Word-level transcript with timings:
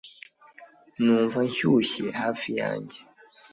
numva 1.03 1.39
nshyushye 1.47 2.05
hafi 2.19 2.49
yanjye 2.59 2.97